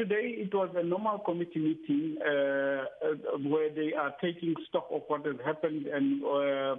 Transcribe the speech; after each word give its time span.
today 0.00 0.32
it 0.38 0.54
was 0.54 0.70
a 0.76 0.82
normal 0.82 1.18
committee 1.18 1.58
meeting 1.58 2.16
uh, 2.24 2.30
uh, 2.30 3.36
where 3.44 3.68
they 3.68 3.92
are 3.92 4.14
taking 4.22 4.54
stock 4.66 4.88
of 4.90 5.02
what 5.08 5.26
has 5.26 5.36
happened 5.44 5.84
and 5.86 6.24
uh, 6.24 6.76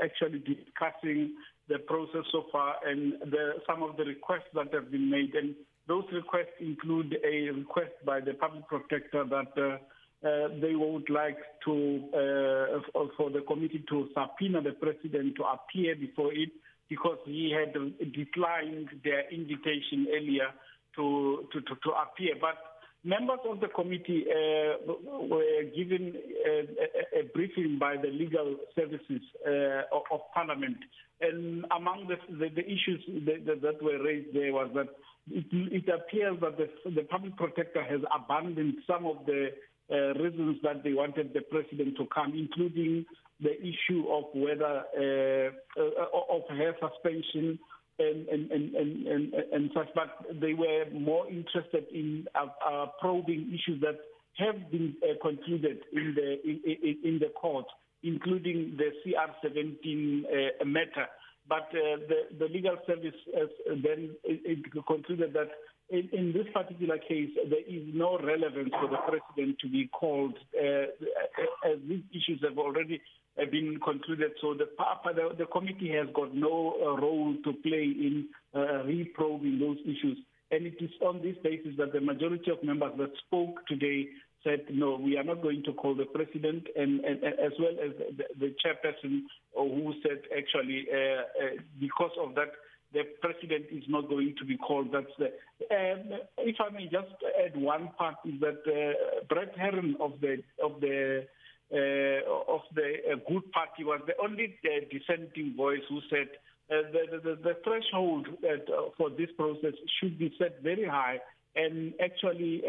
actually 0.00 0.38
discussing 0.38 1.34
the 1.68 1.78
process 1.88 2.22
so 2.30 2.44
far 2.52 2.76
and 2.86 3.14
the, 3.32 3.54
some 3.68 3.82
of 3.82 3.96
the 3.96 4.04
requests 4.04 4.46
that 4.54 4.72
have 4.72 4.92
been 4.92 5.10
made. 5.10 5.34
And 5.34 5.56
those 5.88 6.04
requests 6.12 6.54
include 6.60 7.16
a 7.24 7.50
request 7.50 7.94
by 8.04 8.20
the 8.20 8.34
public 8.34 8.68
protector 8.68 9.24
that 9.24 9.52
uh, 9.58 10.48
they 10.60 10.76
would 10.76 11.10
like 11.10 11.38
to 11.64 12.00
uh, 12.14 13.00
for 13.16 13.28
the 13.30 13.40
committee 13.48 13.84
to 13.88 14.08
subpoena 14.14 14.62
the 14.62 14.76
president 14.80 15.34
to 15.34 15.42
appear 15.42 15.96
before 15.96 16.32
it 16.32 16.50
because 16.88 17.18
he 17.24 17.52
had 17.52 17.74
declined 18.12 18.88
their 19.02 19.28
invitation 19.32 20.06
earlier 20.14 20.54
to 20.96 21.46
to, 21.52 21.60
to, 21.60 21.74
to 21.84 21.90
appear. 21.90 22.34
But 22.40 22.56
members 23.04 23.38
of 23.48 23.60
the 23.60 23.68
committee 23.68 24.26
uh, 24.28 24.92
were 25.30 25.62
given 25.74 26.14
a, 26.44 27.20
a, 27.20 27.22
briefing 27.32 27.78
by 27.78 27.96
the 27.96 28.08
legal 28.08 28.56
services 28.74 29.22
uh, 29.46 29.82
of, 29.94 30.20
Parliament, 30.34 30.76
and 31.20 31.64
among 31.76 32.08
the, 32.08 32.16
the, 32.34 32.48
the 32.48 32.66
issues 32.66 33.00
that, 33.24 33.62
that, 33.62 33.82
were 33.82 34.02
raised 34.02 34.34
there 34.34 34.52
was 34.52 34.70
that 34.74 34.88
it, 35.30 35.46
it 35.50 35.88
appears 35.88 36.36
that 36.40 36.58
the, 36.58 36.90
the 36.90 37.02
public 37.02 37.36
protector 37.36 37.82
has 37.82 38.00
abandoned 38.14 38.74
some 38.86 39.06
of 39.06 39.24
the 39.26 39.48
uh, 39.90 40.18
reasons 40.20 40.56
that 40.62 40.82
they 40.82 40.92
wanted 40.92 41.32
the 41.32 41.42
president 41.42 41.96
to 41.96 42.06
come, 42.12 42.32
including 42.34 43.04
the 43.40 43.54
issue 43.60 44.04
of 44.10 44.24
whether 44.34 44.82
uh, 44.98 45.80
uh, 45.80 46.36
of 46.36 46.42
her 46.48 46.74
suspension 46.80 47.58
and 47.98 48.28
and, 48.28 48.50
and, 48.50 48.74
and, 49.06 49.34
and, 49.52 49.70
such, 49.74 49.88
but 49.94 50.40
they 50.40 50.54
were 50.54 50.84
more 50.92 51.28
interested 51.28 51.84
in 51.92 52.26
uh, 52.34 52.46
uh, 52.66 52.86
probing 53.00 53.48
issues 53.48 53.80
that 53.80 53.98
have 54.36 54.70
been 54.70 54.94
uh, 55.02 55.14
concluded 55.22 55.78
in 55.92 56.14
the 56.14 56.48
in, 56.48 56.60
in, 56.64 56.98
in, 57.04 57.18
the 57.18 57.30
court, 57.40 57.66
including 58.02 58.76
the 58.76 58.90
CR17 59.04 60.24
uh, 60.24 60.64
matter. 60.64 61.06
But 61.48 61.68
uh, 61.70 62.02
the, 62.08 62.38
the 62.38 62.46
legal 62.46 62.76
service 62.86 63.14
then 63.66 64.10
it, 64.24 64.40
it 64.44 64.86
concluded 64.86 65.32
that 65.32 65.48
in, 65.88 66.08
in, 66.12 66.32
this 66.32 66.46
particular 66.52 66.98
case, 66.98 67.30
there 67.48 67.66
is 67.66 67.82
no 67.94 68.18
relevance 68.18 68.70
for 68.70 68.88
the 68.88 68.98
president 69.06 69.58
to 69.60 69.68
be 69.68 69.88
called, 69.88 70.34
uh, 70.58 70.86
as 71.64 71.78
these 71.88 72.02
issues 72.10 72.42
have 72.42 72.58
already 72.58 73.00
been 73.50 73.78
concluded. 73.84 74.32
So 74.40 74.54
the, 74.54 74.66
the, 75.14 75.36
the 75.38 75.46
committee 75.46 75.92
has 75.92 76.08
got 76.14 76.34
no 76.34 76.74
uh, 76.80 77.00
role 77.00 77.34
to 77.44 77.52
play 77.62 77.84
in 77.84 78.26
uh, 78.54 78.84
reprobing 78.84 79.58
those 79.58 79.78
issues. 79.84 80.18
And 80.50 80.66
it 80.66 80.76
is 80.80 80.90
on 81.04 81.22
this 81.22 81.36
basis 81.42 81.72
that 81.78 81.92
the 81.92 82.00
majority 82.00 82.50
of 82.50 82.62
members 82.62 82.92
that 82.98 83.10
spoke 83.26 83.66
today 83.66 84.06
said, 84.44 84.62
no, 84.70 84.96
we 84.96 85.16
are 85.18 85.24
not 85.24 85.42
going 85.42 85.62
to 85.64 85.72
call 85.72 85.94
the 85.94 86.04
president, 86.04 86.66
and, 86.76 87.00
and, 87.00 87.22
and 87.22 87.34
as 87.40 87.52
well 87.58 87.74
as 87.84 87.90
the, 88.16 88.24
the 88.38 88.54
chairperson 88.62 89.22
who 89.54 89.92
said, 90.02 90.22
actually, 90.36 90.86
uh, 90.92 90.96
uh, 90.96 91.60
because 91.80 92.12
of 92.20 92.34
that, 92.36 92.52
the 92.92 93.02
president 93.20 93.66
is 93.70 93.84
not 93.88 94.08
going 94.08 94.34
to 94.38 94.44
be 94.44 94.56
called. 94.56 94.88
That's 94.92 95.06
the. 95.18 95.26
Um, 95.70 96.20
if 96.38 96.56
I 96.60 96.70
may 96.72 96.84
just 96.84 97.14
add 97.44 97.60
one 97.60 97.90
part 97.98 98.16
is 98.24 98.40
that 98.40 98.62
uh, 98.66 99.24
Brett 99.28 99.56
Herron 99.56 99.96
of 100.00 100.12
the 100.20 100.42
of 100.62 100.80
the 100.80 101.26
uh, 101.72 102.52
of 102.52 102.60
the 102.74 102.94
uh, 103.12 103.16
Good 103.28 103.50
Party 103.52 103.84
was 103.84 104.00
the 104.06 104.14
only 104.22 104.56
uh, 104.64 104.84
dissenting 104.90 105.54
voice 105.56 105.82
who 105.88 106.00
said 106.08 106.28
uh, 106.70 106.82
the, 106.92 107.18
the, 107.18 107.36
the 107.42 107.56
threshold 107.64 108.28
uh, 108.44 108.90
for 108.96 109.10
this 109.10 109.30
process 109.36 109.74
should 110.00 110.18
be 110.18 110.32
set 110.38 110.62
very 110.62 110.86
high. 110.86 111.18
And 111.54 111.94
actually, 112.04 112.62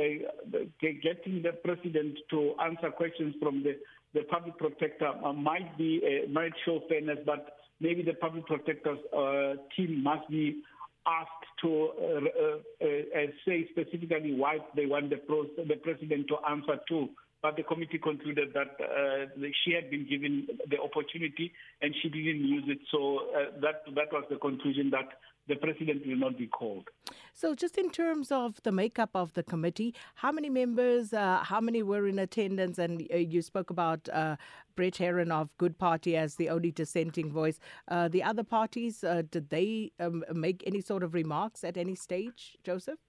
uh, 0.51 0.59
getting 0.81 1.43
the 1.43 1.51
president 1.63 2.17
to 2.29 2.53
answer 2.63 2.89
questions 2.89 3.35
from 3.41 3.61
the, 3.61 3.77
the 4.13 4.23
public 4.23 4.57
protector 4.57 5.11
might 5.35 5.77
be 5.77 6.01
might 6.31 6.53
show 6.65 6.79
fairness, 6.87 7.19
but 7.25 7.57
maybe 7.79 8.01
the 8.03 8.13
public 8.13 8.45
protector's 8.45 8.99
uh, 9.15 9.53
team 9.75 10.03
must 10.03 10.27
be 10.29 10.61
asked 11.07 11.29
to 11.61 11.89
uh, 11.99 12.05
uh, 12.05 12.85
uh, 12.85 13.25
say 13.47 13.67
specifically 13.71 14.33
why 14.33 14.57
they 14.75 14.85
want 14.85 15.09
the, 15.09 15.17
pro- 15.17 15.47
the 15.57 15.75
president 15.81 16.27
to 16.27 16.35
answer 16.49 16.79
to 16.89 17.07
but 17.41 17.55
the 17.55 17.63
committee 17.63 17.99
concluded 17.99 18.53
that 18.53 18.75
uh, 18.81 19.25
she 19.63 19.71
had 19.71 19.89
been 19.89 20.07
given 20.09 20.47
the 20.69 20.79
opportunity 20.81 21.53
and 21.81 21.93
she 22.01 22.09
didn't 22.09 22.45
use 22.45 22.63
it. 22.67 22.79
So 22.91 23.29
uh, 23.35 23.59
that 23.61 23.83
that 23.95 24.11
was 24.11 24.25
the 24.29 24.37
conclusion 24.37 24.89
that 24.91 25.09
the 25.47 25.55
president 25.55 26.05
will 26.05 26.17
not 26.17 26.37
be 26.37 26.47
called. 26.47 26.89
So, 27.33 27.55
just 27.55 27.77
in 27.77 27.89
terms 27.89 28.31
of 28.31 28.61
the 28.63 28.71
makeup 28.71 29.11
of 29.13 29.33
the 29.33 29.43
committee, 29.43 29.93
how 30.15 30.31
many 30.31 30.49
members, 30.49 31.13
uh, 31.13 31.41
how 31.43 31.61
many 31.61 31.83
were 31.83 32.07
in 32.07 32.19
attendance? 32.19 32.77
And 32.77 33.07
uh, 33.13 33.17
you 33.17 33.41
spoke 33.41 33.69
about 33.69 34.09
uh, 34.09 34.35
Brett 34.75 34.97
Herron 34.97 35.31
of 35.31 35.55
Good 35.57 35.77
Party 35.77 36.17
as 36.17 36.35
the 36.35 36.49
only 36.49 36.71
dissenting 36.71 37.31
voice. 37.31 37.59
Uh, 37.87 38.07
the 38.07 38.23
other 38.23 38.43
parties, 38.43 39.05
did 39.31 39.49
they 39.49 39.91
um, 39.99 40.25
make 40.33 40.63
any 40.65 40.81
sort 40.81 41.03
of 41.03 41.13
remarks 41.13 41.63
at 41.63 41.77
any 41.77 41.95
stage, 41.95 42.57
Joseph? 42.63 42.99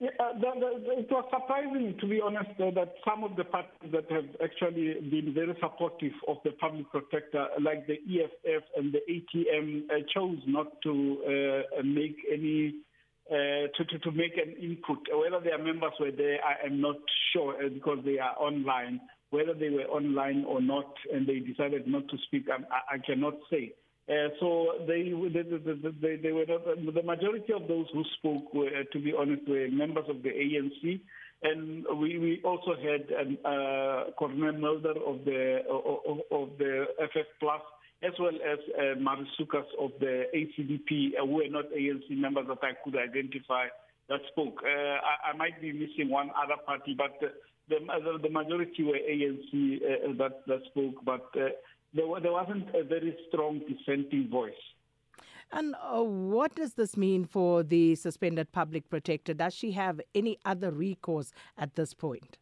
Yeah, 0.00 0.10
uh, 0.18 0.32
the, 0.34 0.50
the, 0.58 0.98
it 0.98 1.08
was 1.10 1.24
surprising, 1.30 1.96
to 2.00 2.06
be 2.08 2.20
honest, 2.20 2.50
uh, 2.58 2.70
that 2.74 2.94
some 3.06 3.22
of 3.22 3.36
the 3.36 3.44
parties 3.44 3.92
that 3.92 4.10
have 4.10 4.26
actually 4.42 4.94
been 5.08 5.32
very 5.32 5.56
supportive 5.60 6.12
of 6.26 6.38
the 6.44 6.50
public 6.52 6.90
protector, 6.90 7.46
like 7.62 7.86
the 7.86 7.94
EFF 7.94 8.64
and 8.76 8.92
the 8.92 9.00
ATM, 9.08 9.84
uh, 9.84 10.02
chose 10.12 10.38
not 10.46 10.66
to 10.82 11.62
uh, 11.78 11.82
make 11.84 12.16
any 12.32 12.74
uh, 13.30 13.70
to, 13.74 13.84
to, 13.88 13.98
to 14.00 14.10
make 14.12 14.36
an 14.36 14.52
input. 14.60 14.98
Whether 15.10 15.42
their 15.42 15.58
members 15.58 15.92
were 15.98 16.10
there, 16.10 16.38
I 16.44 16.66
am 16.66 16.80
not 16.80 16.96
sure 17.32 17.54
uh, 17.54 17.68
because 17.68 17.98
they 18.04 18.18
are 18.18 18.36
online. 18.38 19.00
Whether 19.30 19.54
they 19.54 19.70
were 19.70 19.84
online 19.84 20.44
or 20.44 20.60
not, 20.60 20.92
and 21.12 21.26
they 21.26 21.38
decided 21.38 21.86
not 21.86 22.08
to 22.08 22.16
speak, 22.26 22.46
I, 22.50 22.96
I 22.96 22.98
cannot 22.98 23.34
say. 23.50 23.74
Uh, 24.06 24.28
so 24.38 24.84
they, 24.86 25.14
they, 25.32 25.42
they, 25.42 26.16
they, 26.16 26.32
were 26.32 26.44
the 26.44 27.02
majority 27.02 27.54
of 27.54 27.66
those 27.66 27.86
who 27.94 28.04
spoke, 28.18 28.52
were, 28.52 28.68
to 28.92 29.00
be 29.00 29.14
honest, 29.18 29.48
were 29.48 29.66
members 29.70 30.04
of 30.10 30.22
the 30.22 30.28
ANC, 30.28 31.00
and 31.42 31.86
we, 31.98 32.18
we 32.18 32.40
also 32.44 32.74
had 32.76 33.08
um, 33.18 33.38
uh, 33.46 34.12
Corné 34.20 34.58
Mulder 34.60 34.92
of 35.06 35.24
the 35.24 35.60
of, 35.70 36.18
of 36.30 36.48
the 36.58 36.84
FF 37.00 37.28
Plus, 37.40 37.62
as 38.02 38.12
well 38.20 38.34
as 38.34 38.58
uh, 38.78 39.00
Marie 39.00 39.26
Sukers 39.40 39.64
of 39.80 39.92
the 40.00 40.24
ACDP, 40.34 41.12
uh, 41.18 41.24
who 41.24 41.36
were 41.36 41.48
not 41.48 41.64
ANC 41.72 42.10
members 42.10 42.46
that 42.48 42.58
I 42.62 42.72
could 42.84 42.96
identify 42.96 43.68
that 44.10 44.20
spoke. 44.32 44.60
Uh, 44.62 44.68
I, 44.68 45.30
I, 45.32 45.36
might 45.36 45.62
be 45.62 45.72
missing 45.72 46.10
one 46.10 46.30
other 46.30 46.60
party, 46.66 46.94
but 46.96 47.18
the, 47.70 47.78
the 48.22 48.30
majority 48.30 48.82
were 48.84 48.98
ANC 48.98 49.76
uh, 49.76 50.12
that, 50.18 50.46
that 50.46 50.60
spoke, 50.70 51.02
but. 51.06 51.30
There, 51.94 52.06
there 52.20 52.32
wasn't 52.32 52.68
a 52.74 52.82
very 52.82 53.16
strong 53.28 53.60
dissenting 53.60 54.28
voice. 54.30 54.52
And 55.52 55.74
uh, 55.76 56.02
what 56.02 56.56
does 56.56 56.74
this 56.74 56.96
mean 56.96 57.24
for 57.24 57.62
the 57.62 57.94
suspended 57.94 58.50
public 58.50 58.90
protector? 58.90 59.34
Does 59.34 59.54
she 59.54 59.72
have 59.72 60.00
any 60.14 60.38
other 60.44 60.72
recourse 60.72 61.32
at 61.56 61.76
this 61.76 61.94
point? 61.94 62.38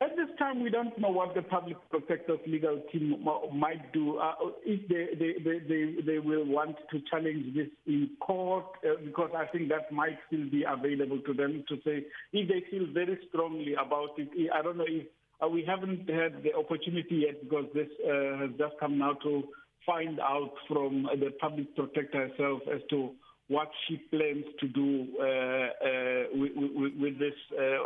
At 0.00 0.14
this 0.14 0.28
time, 0.38 0.62
we 0.62 0.70
don't 0.70 0.96
know 0.96 1.08
what 1.08 1.34
the 1.34 1.42
public 1.42 1.76
protector's 1.90 2.38
legal 2.46 2.80
team 2.92 3.26
might 3.52 3.92
do. 3.92 4.18
Uh, 4.18 4.34
if 4.64 4.86
they, 4.88 5.16
they, 5.18 5.42
they, 5.42 5.58
they, 5.66 6.02
they 6.06 6.18
will 6.20 6.44
want 6.44 6.76
to 6.92 7.00
challenge 7.10 7.52
this 7.56 7.66
in 7.88 8.10
court, 8.20 8.66
uh, 8.86 8.90
because 9.04 9.30
I 9.36 9.46
think 9.46 9.68
that 9.70 9.90
might 9.90 10.16
still 10.28 10.48
be 10.48 10.62
available 10.62 11.18
to 11.26 11.34
them 11.34 11.64
to 11.68 11.76
say, 11.84 12.06
if 12.32 12.48
they 12.48 12.62
feel 12.70 12.86
very 12.94 13.18
strongly 13.28 13.74
about 13.74 14.10
it. 14.18 14.28
I 14.54 14.62
don't 14.62 14.76
know 14.76 14.86
if 14.86 15.08
uh, 15.42 15.48
we 15.48 15.64
haven't 15.64 16.08
had 16.08 16.42
the 16.42 16.54
opportunity 16.56 17.26
yet 17.26 17.42
because 17.42 17.66
this 17.74 17.88
uh, 18.04 18.38
has 18.38 18.50
just 18.58 18.74
come 18.80 18.98
now 18.98 19.12
to 19.22 19.44
find 19.86 20.18
out 20.20 20.52
from 20.66 21.08
the 21.18 21.30
public 21.40 21.74
protector 21.76 22.28
herself 22.28 22.60
as 22.72 22.80
to 22.90 23.10
what 23.46 23.70
she 23.86 23.96
plans 24.10 24.44
to 24.60 24.68
do 24.68 25.06
uh, 25.18 25.24
uh 25.24 26.24
with, 26.34 26.52
with, 26.54 26.92
with, 27.00 27.18
this 27.18 27.34
uh, 27.58 27.78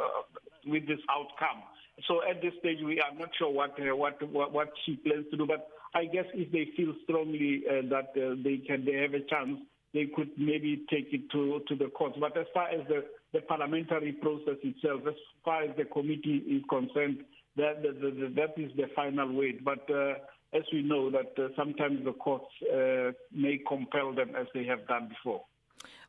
with 0.67 0.87
this 0.89 0.99
outcome. 1.11 1.63
So 2.09 2.21
at 2.29 2.43
this 2.43 2.53
stage, 2.59 2.79
we 2.85 3.01
are 3.01 3.17
not 3.17 3.29
sure 3.39 3.51
what 3.51 3.79
uh, 3.79 3.95
what, 3.95 4.21
what, 4.31 4.53
what 4.53 4.73
she 4.85 4.97
plans 4.97 5.27
to 5.31 5.37
do. 5.37 5.47
But 5.47 5.69
I 5.95 6.07
guess 6.07 6.25
if 6.35 6.51
they 6.51 6.69
feel 6.77 6.95
strongly 7.05 7.63
that 7.69 8.15
they 8.15 8.57
can, 8.67 8.85
they 8.85 8.95
have 9.03 9.15
a 9.15 9.21
chance, 9.21 9.61
they 9.95 10.07
could 10.17 10.31
maybe 10.39 10.85
take 10.91 11.13
it 11.13 11.31
to 11.33 11.61
to 11.69 11.77
the 11.77 11.91
courts. 11.91 12.17
But 12.19 12.37
as 12.37 12.47
far 12.55 12.69
as 12.71 12.81
the 12.89 13.05
the 13.33 13.43
parliamentary 13.43 14.13
process 14.13 14.57
itself, 14.63 15.03
as 15.07 15.15
far 15.45 15.63
as 15.63 15.71
the 15.77 15.85
committee 15.85 16.43
is 16.49 16.63
concerned, 16.69 17.19
that, 17.57 17.83
that, 17.83 18.01
that, 18.01 18.33
that 18.37 18.63
is 18.63 18.73
the 18.77 18.89
final 18.95 19.33
weight. 19.33 19.65
But 19.65 19.89
uh, 19.91 20.15
as 20.53 20.63
we 20.73 20.83
know, 20.83 21.11
that 21.11 21.33
uh, 21.39 21.49
sometimes 21.57 22.05
the 22.05 22.13
courts 22.13 22.47
uh, 22.73 23.13
may 23.33 23.61
compel 23.67 24.15
them 24.15 24.35
as 24.39 24.47
they 24.55 24.65
have 24.65 24.87
done 24.87 25.09
before. 25.09 25.43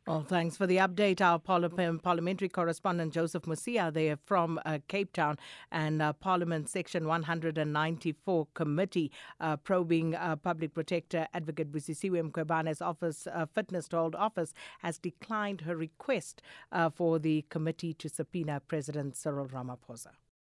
Well, 0.06 0.22
thanks 0.22 0.58
for 0.58 0.66
the 0.66 0.76
update. 0.76 1.22
Our 1.22 1.38
parliamentary 1.38 2.50
correspondent 2.50 3.14
Joseph 3.14 3.44
Musia 3.44 3.90
there 3.90 4.18
from 4.26 4.60
uh, 4.66 4.80
Cape 4.86 5.14
Town 5.14 5.38
and 5.72 6.02
uh, 6.02 6.12
Parliament 6.12 6.68
Section 6.68 7.08
194 7.08 8.48
Committee 8.52 9.10
uh, 9.40 9.56
probing 9.56 10.14
uh, 10.14 10.36
Public 10.36 10.74
Protector 10.74 11.26
Advocate 11.32 11.72
Busisiwe 11.72 12.30
Mkhwebane's 12.30 12.82
office 12.82 13.26
uh, 13.32 13.46
fitness 13.46 13.88
to 13.88 13.96
hold 13.96 14.14
office 14.14 14.52
has 14.80 14.98
declined 14.98 15.62
her 15.62 15.74
request 15.74 16.42
uh, 16.70 16.90
for 16.90 17.18
the 17.18 17.46
committee 17.48 17.94
to 17.94 18.10
subpoena 18.10 18.60
President 18.60 19.16
Cyril 19.16 19.46
Ramaphosa. 19.46 20.08